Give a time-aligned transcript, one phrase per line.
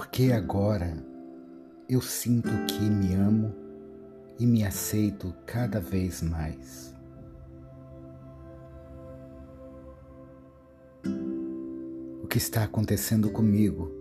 [0.00, 0.96] Porque agora
[1.86, 3.54] eu sinto que me amo
[4.38, 6.94] e me aceito cada vez mais.
[12.24, 13.92] O que está acontecendo comigo?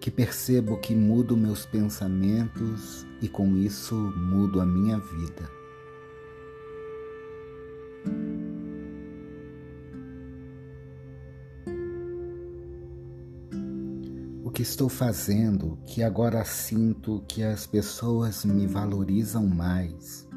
[0.00, 5.61] Que percebo que mudo meus pensamentos e com isso mudo a minha vida.
[14.62, 20.28] Que estou fazendo que agora sinto que as pessoas me valorizam mais.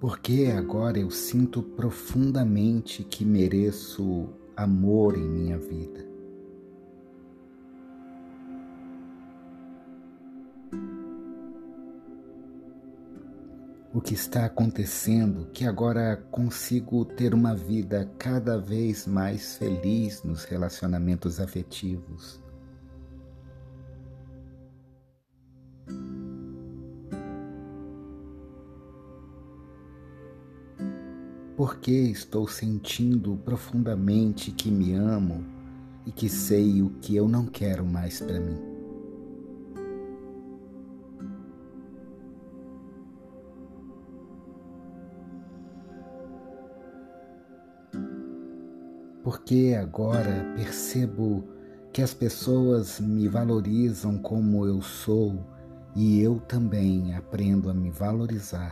[0.00, 6.13] Porque agora eu sinto profundamente que mereço amor em minha vida.
[14.04, 21.40] Que está acontecendo que agora consigo ter uma vida cada vez mais feliz nos relacionamentos
[21.40, 22.38] afetivos.
[31.56, 35.42] Porque estou sentindo profundamente que me amo
[36.04, 38.73] e que sei o que eu não quero mais para mim.
[49.44, 51.44] Porque agora percebo
[51.92, 55.38] que as pessoas me valorizam como eu sou
[55.94, 58.70] e eu também aprendo a me valorizar.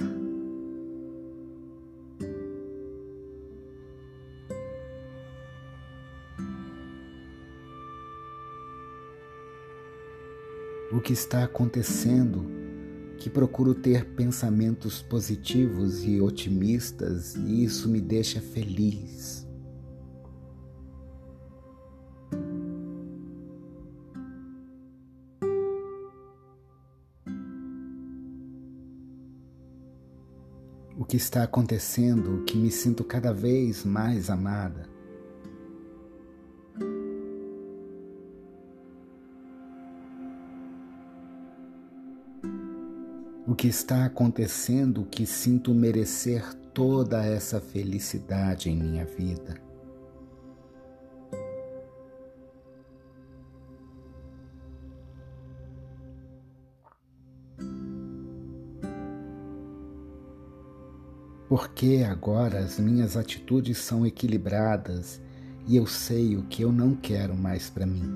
[10.90, 12.46] O que está acontecendo?
[13.18, 19.52] Que procuro ter pensamentos positivos e otimistas e isso me deixa feliz.
[31.12, 34.89] Que está acontecendo que me sinto cada vez mais amada.
[43.46, 49.71] O que está acontecendo que sinto merecer toda essa felicidade em minha vida.
[61.55, 65.20] Porque agora as minhas atitudes são equilibradas
[65.68, 68.11] e eu sei o que eu não quero mais para mim.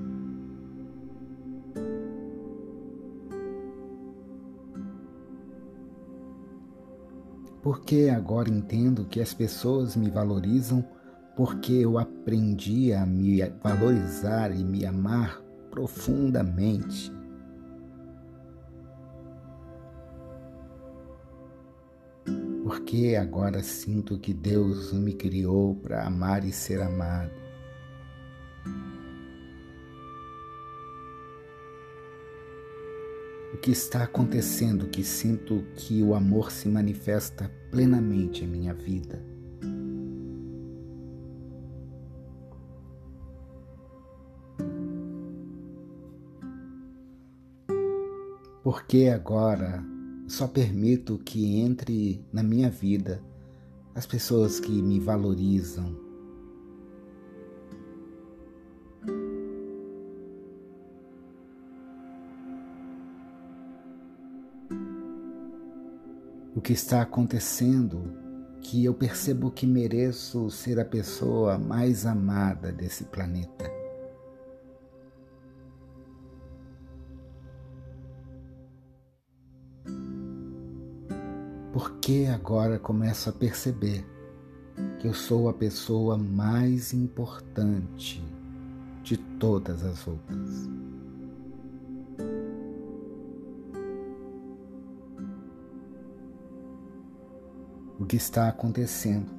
[7.63, 10.83] Porque agora entendo que as pessoas me valorizam
[11.37, 17.13] porque eu aprendi a me valorizar e me amar profundamente.
[22.87, 27.33] Porque agora sinto que Deus me criou para amar e ser amado.
[33.53, 39.21] O que está acontecendo que sinto que o amor se manifesta plenamente em minha vida?
[48.63, 49.96] Porque agora
[50.27, 53.23] só permito que entre na minha vida
[53.95, 55.97] as pessoas que me valorizam.
[66.55, 68.13] O que está acontecendo
[68.61, 73.76] que eu percebo que mereço ser a pessoa mais amada desse planeta.
[81.77, 84.03] Porque agora começo a perceber
[84.99, 88.25] que eu sou a pessoa mais importante
[89.03, 90.71] de todas as outras.
[98.01, 99.31] O que está acontecendo?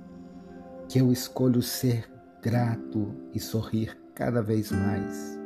[0.88, 2.08] Que eu escolho ser
[2.44, 5.37] grato e sorrir cada vez mais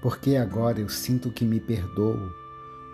[0.00, 2.32] porque agora eu sinto que me perdoo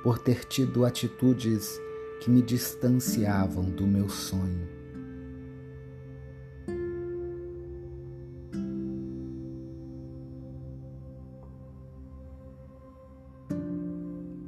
[0.03, 1.79] por ter tido atitudes
[2.21, 4.69] que me distanciavam do meu sonho.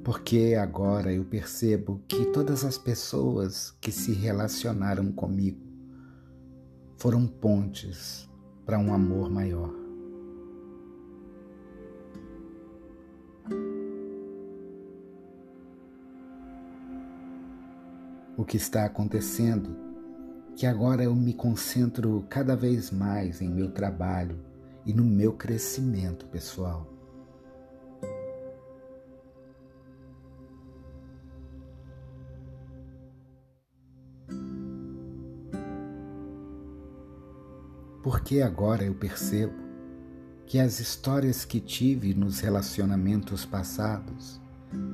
[0.03, 5.61] Porque agora eu percebo que todas as pessoas que se relacionaram comigo
[6.97, 8.29] foram pontes
[8.65, 9.86] para um amor maior.
[18.47, 19.77] Que está acontecendo?
[20.55, 24.39] Que agora eu me concentro cada vez mais em meu trabalho
[24.87, 26.87] e no meu crescimento pessoal.
[38.03, 39.55] Porque agora eu percebo
[40.47, 44.41] que as histórias que tive nos relacionamentos passados,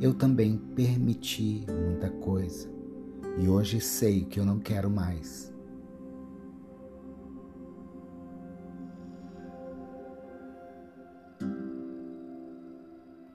[0.00, 2.71] eu também permiti muita coisa
[3.38, 5.52] e hoje sei que eu não quero mais.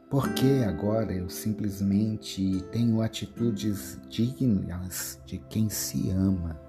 [0.10, 6.67] Porque agora eu simplesmente tenho atitudes dignas de quem se ama.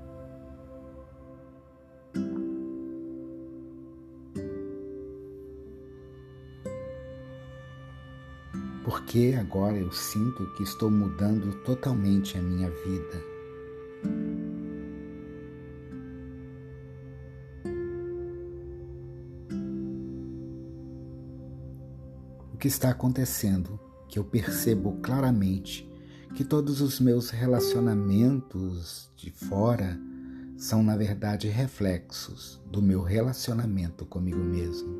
[8.88, 13.22] Porque agora eu sinto que estou mudando totalmente a minha vida.
[22.50, 23.78] O que está acontecendo?
[24.08, 25.86] Que eu percebo claramente
[26.34, 30.00] que todos os meus relacionamentos de fora
[30.56, 34.97] são, na verdade, reflexos do meu relacionamento comigo mesmo.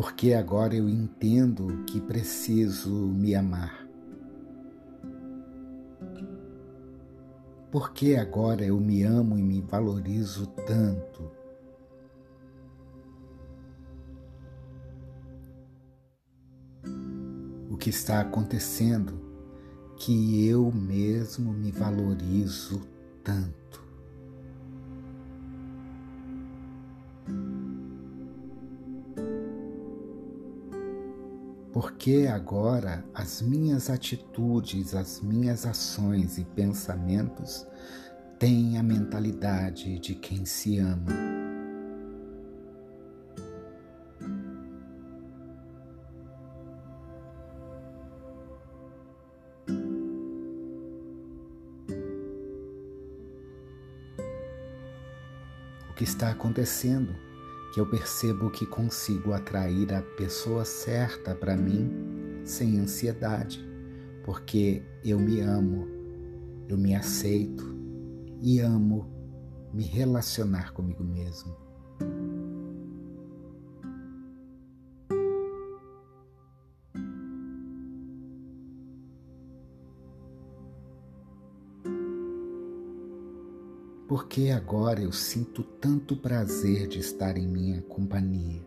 [0.00, 3.84] Porque agora eu entendo que preciso me amar.
[7.68, 11.28] Por que agora eu me amo e me valorizo tanto?
[17.68, 19.20] O que está acontecendo?
[19.96, 22.82] Que eu mesmo me valorizo
[23.24, 23.67] tanto.
[31.80, 37.64] Porque agora as minhas atitudes, as minhas ações e pensamentos
[38.36, 41.12] têm a mentalidade de quem se ama.
[55.88, 57.27] O que está acontecendo?
[57.78, 61.88] Que eu percebo que consigo atrair a pessoa certa para mim
[62.44, 63.64] sem ansiedade,
[64.24, 65.86] porque eu me amo,
[66.68, 67.64] eu me aceito
[68.42, 69.08] e amo
[69.72, 71.54] me relacionar comigo mesmo.
[84.68, 88.60] Agora eu sinto tanto prazer de estar em minha companhia.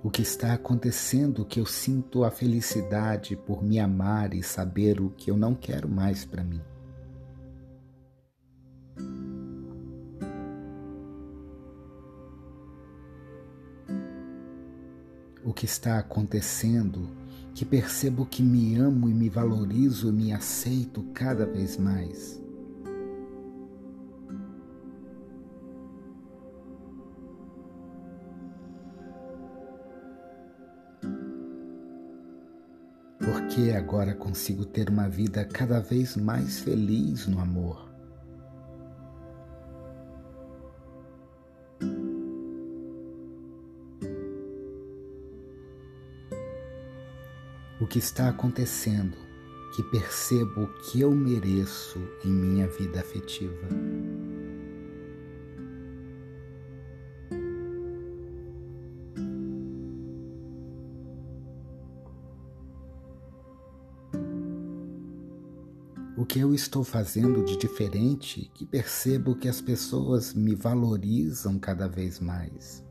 [0.00, 5.10] O que está acontecendo que eu sinto a felicidade por me amar e saber o
[5.10, 6.62] que eu não quero mais para mim.
[15.58, 17.10] Que está acontecendo,
[17.52, 22.40] que percebo que me amo e me valorizo e me aceito cada vez mais.
[33.18, 37.87] Porque agora consigo ter uma vida cada vez mais feliz no amor.
[47.88, 49.16] Que está acontecendo,
[49.74, 53.66] que percebo o que eu mereço em minha vida afetiva.
[66.14, 71.88] O que eu estou fazendo de diferente que percebo que as pessoas me valorizam cada
[71.88, 72.86] vez mais.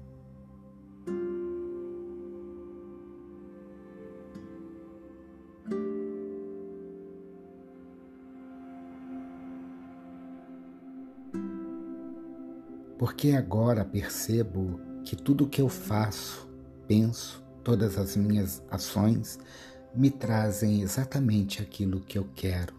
[12.98, 16.50] Porque agora percebo que tudo o que eu faço,
[16.88, 19.38] penso, todas as minhas ações
[19.96, 22.76] me trazem exatamente aquilo que eu quero.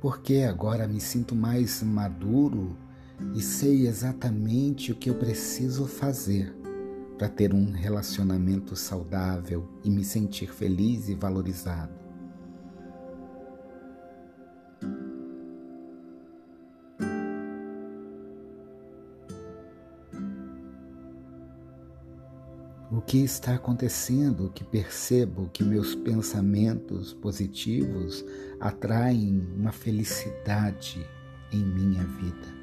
[0.00, 2.76] Porque agora me sinto mais maduro
[3.34, 6.63] e sei exatamente o que eu preciso fazer
[7.16, 12.04] para ter um relacionamento saudável e me sentir feliz e valorizado.
[22.90, 28.24] O que está acontecendo que percebo que meus pensamentos positivos
[28.60, 31.04] atraem uma felicidade
[31.50, 32.53] em minha vida?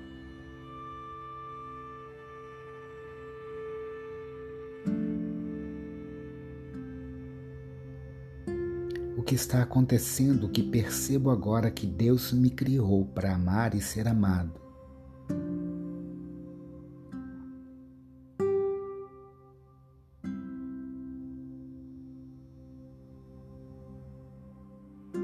[9.32, 14.60] Que está acontecendo que percebo agora que Deus me criou para amar e ser amado?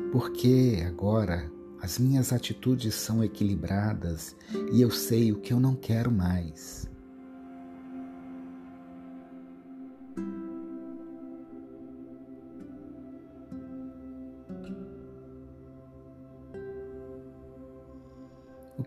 [0.10, 4.38] Porque agora as minhas atitudes são equilibradas
[4.72, 6.90] e eu sei o que eu não quero mais.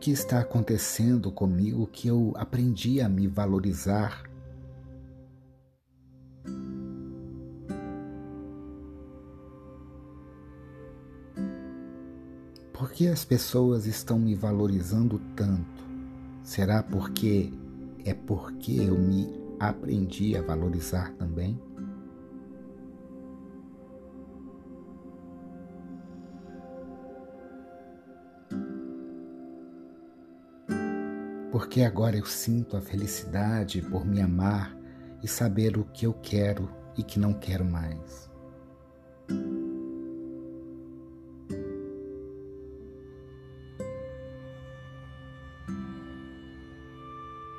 [0.00, 4.22] Que está acontecendo comigo que eu aprendi a me valorizar
[12.72, 15.84] Por que as pessoas estão me valorizando tanto?
[16.42, 17.52] Será porque
[18.06, 19.28] é porque eu me
[19.58, 21.60] aprendi a valorizar também?
[31.50, 34.76] Porque agora eu sinto a felicidade por me amar
[35.22, 38.30] e saber o que eu quero e que não quero mais.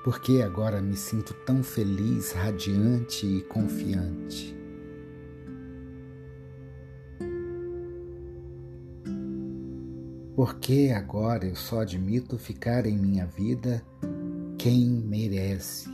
[0.03, 4.60] porque agora me sinto tão feliz, radiante e confiante.
[10.43, 13.85] Porque agora eu só admito ficar em minha vida
[14.57, 15.87] quem merece.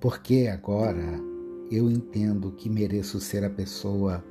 [0.00, 1.20] Porque agora
[1.70, 4.24] eu entendo que mereço ser a pessoa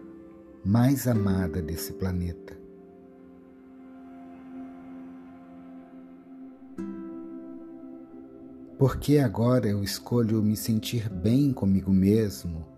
[0.66, 2.58] mais amada desse planeta.
[8.80, 12.74] Porque agora eu escolho me sentir bem comigo mesmo.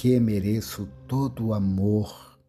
[0.00, 2.40] Porque mereço todo o amor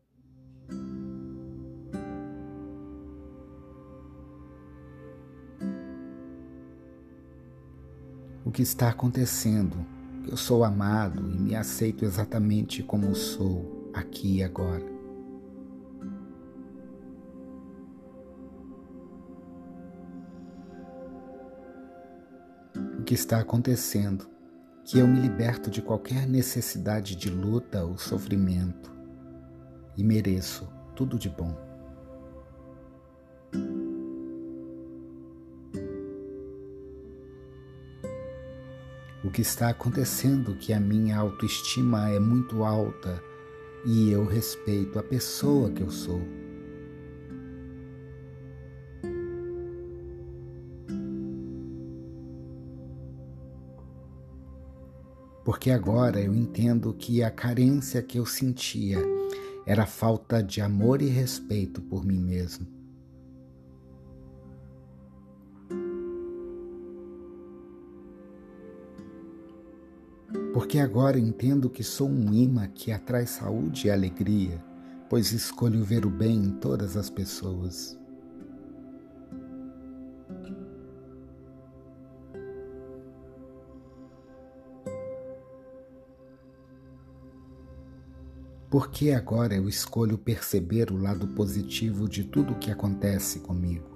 [8.45, 9.85] o que está acontecendo.
[10.25, 14.85] Eu sou amado e me aceito exatamente como sou, aqui e agora.
[22.97, 24.30] O que está acontecendo?
[24.91, 28.91] Que eu me liberto de qualquer necessidade de luta ou sofrimento
[29.95, 31.55] e mereço tudo de bom.
[39.23, 43.23] o que está acontecendo que a minha autoestima é muito alta
[43.85, 46.40] e eu respeito a pessoa que eu sou.
[55.51, 58.99] Porque agora eu entendo que a carência que eu sentia
[59.65, 62.65] era falta de amor e respeito por mim mesmo.
[70.53, 74.63] porque agora entendo que sou um imã que atrai saúde e alegria,
[75.09, 78.00] pois escolho ver o bem em todas as pessoas.
[88.71, 93.91] Porque agora eu escolho perceber o lado positivo de tudo o que acontece comigo.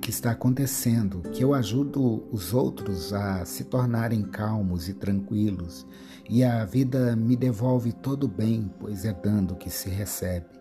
[0.00, 5.86] que está acontecendo, que eu ajudo os outros a se tornarem calmos e tranquilos,
[6.28, 10.59] e a vida me devolve todo o bem, pois é dando que se recebe.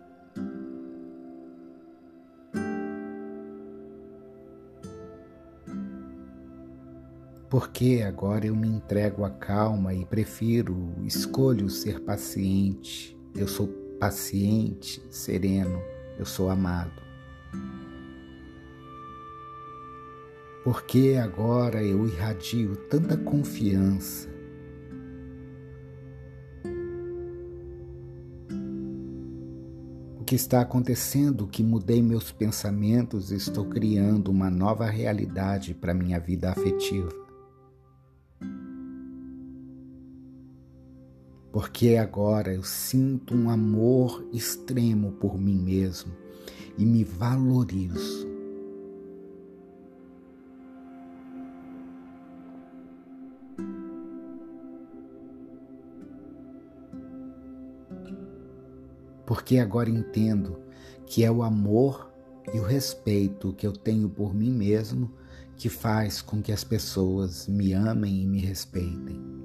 [7.49, 13.17] Porque agora eu me entrego à calma e prefiro, escolho ser paciente.
[13.33, 13.67] Eu sou
[13.99, 15.81] paciente, sereno,
[16.19, 17.01] eu sou amado.
[20.63, 24.29] Porque agora eu irradio tanta confiança.
[30.19, 31.47] O que está acontecendo?
[31.47, 37.28] Que mudei meus pensamentos estou criando uma nova realidade para minha vida afetiva.
[41.59, 46.13] Porque agora eu sinto um amor extremo por mim mesmo
[46.77, 48.29] e me valorizo.
[59.25, 60.59] porque agora entendo
[61.05, 62.09] que é o amor
[62.53, 65.11] e o respeito que eu tenho por mim mesmo
[65.57, 69.39] que faz com que as pessoas me amem e me respeitem.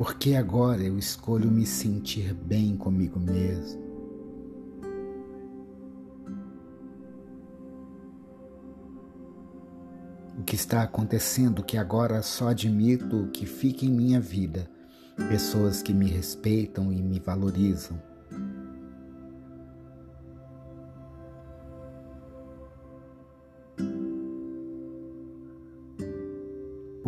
[0.00, 3.90] Porque agora eu escolho me sentir bem comigo mesmo.
[10.38, 14.70] o que está acontecendo que agora só admito que fique em minha vida
[15.28, 18.00] pessoas que me respeitam e me valorizam.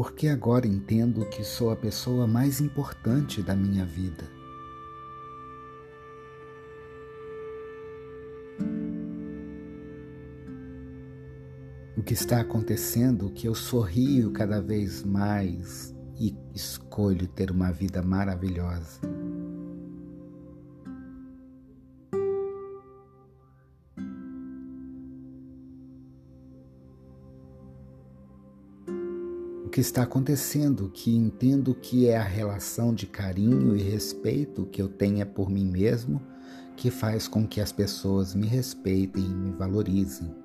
[0.02, 4.28] Porque agora entendo que sou a pessoa mais importante da minha vida.
[11.96, 18.02] o que está acontecendo que eu sorrio cada vez mais e escolho ter uma vida
[18.02, 19.21] maravilhosa.
[29.72, 34.88] Que está acontecendo que entendo que é a relação de carinho e respeito que eu
[34.88, 36.22] tenha por mim mesmo
[36.76, 40.42] que faz com que as pessoas me respeitem e me valorizem.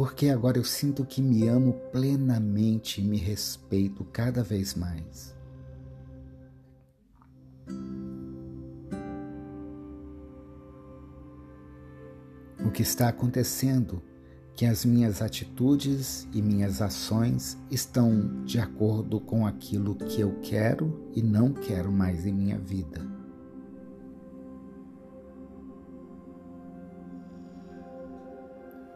[0.00, 5.36] porque agora eu sinto que me amo plenamente e me respeito cada vez mais.
[12.70, 14.00] O que está acontecendo
[14.54, 21.10] que as minhas atitudes e minhas ações estão de acordo com aquilo que eu quero
[21.12, 23.04] e não quero mais em minha vida.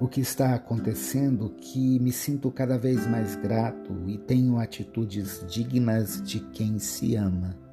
[0.01, 6.23] o que está acontecendo que me sinto cada vez mais grato e tenho atitudes dignas
[6.23, 7.64] de quem se ama.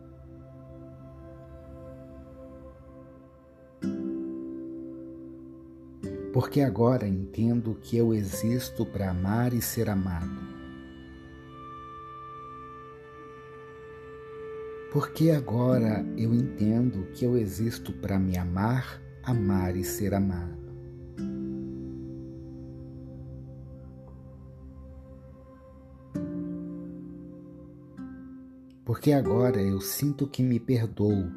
[6.33, 10.51] Porque agora entendo que eu existo para amar e ser amado.
[14.91, 20.61] Porque agora eu entendo que eu existo para me amar, amar e ser amado.
[28.91, 31.31] porque agora eu sinto que me perdoo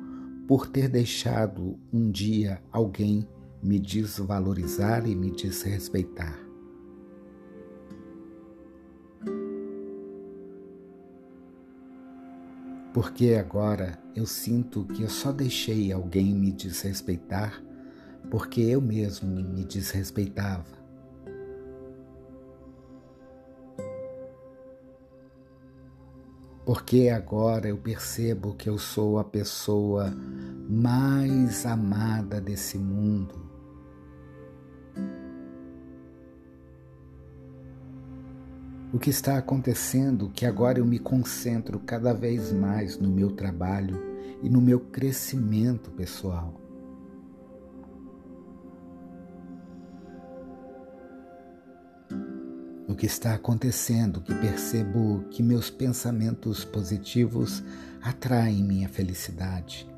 [0.48, 3.28] por ter deixado um dia alguém
[3.64, 6.38] me desvalorizar e me desrespeitar.
[12.92, 17.61] Porque agora eu sinto que eu só deixei alguém me desrespeitar
[18.31, 20.85] porque eu mesmo me desrespeitava.
[26.64, 30.12] porque agora eu percebo que eu sou a pessoa
[30.68, 33.54] mais amada desse mundo.
[38.94, 43.33] O que está acontecendo é que agora eu me concentro cada vez mais no meu
[43.33, 44.00] trabalho
[44.40, 46.61] e no meu crescimento pessoal.
[52.87, 57.64] o que está acontecendo, que percebo que meus pensamentos positivos
[58.00, 59.88] atraem minha felicidade.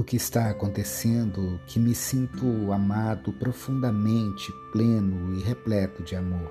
[0.00, 6.50] O que está acontecendo, que me sinto amado profundamente, pleno e repleto de amor.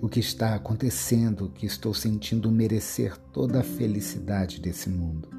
[0.00, 5.31] o que está acontecendo, que estou sentindo merecer toda a felicidade desse mundo.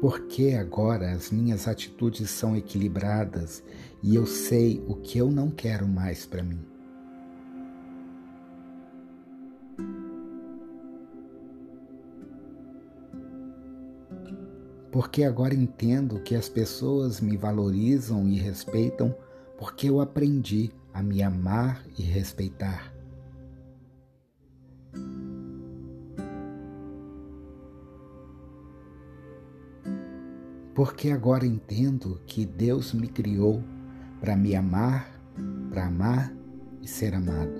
[0.00, 3.62] Porque agora as minhas atitudes são equilibradas
[4.02, 6.58] e eu sei o que eu não quero mais para mim.
[14.90, 19.14] Porque agora entendo que as pessoas me valorizam e respeitam
[19.58, 22.89] porque eu aprendi a me amar e respeitar.
[30.80, 33.62] Porque agora entendo que Deus me criou
[34.18, 35.12] para me amar,
[35.68, 36.32] para amar
[36.80, 37.52] e ser amado.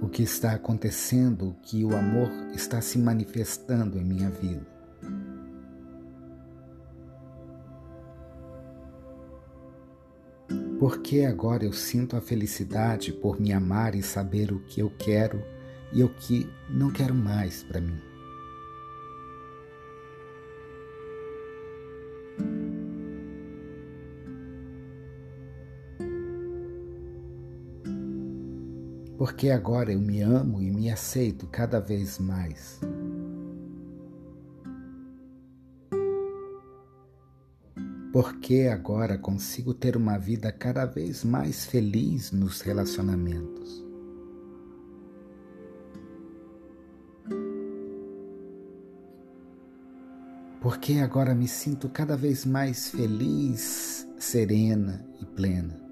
[0.00, 4.71] O que está acontecendo, que o amor está se manifestando em minha vida.
[10.82, 15.40] Porque agora eu sinto a felicidade por me amar e saber o que eu quero
[15.92, 18.00] e o que não quero mais para mim.
[29.16, 32.80] Porque agora eu me amo e me aceito cada vez mais.
[38.22, 43.84] Porque agora consigo ter uma vida cada vez mais feliz nos relacionamentos.
[50.60, 55.82] Porque agora me sinto cada vez mais feliz, serena e plena.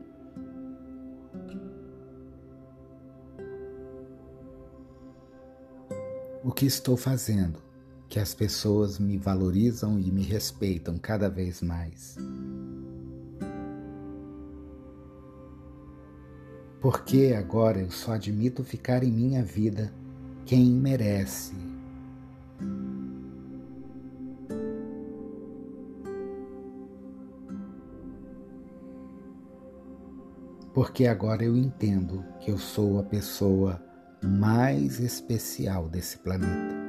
[6.44, 7.69] O que estou fazendo?
[8.10, 12.16] Que as pessoas me valorizam e me respeitam cada vez mais.
[16.80, 19.92] Porque agora eu só admito ficar em minha vida
[20.44, 21.54] quem merece.
[30.74, 33.80] Porque agora eu entendo que eu sou a pessoa
[34.20, 36.79] mais especial desse planeta.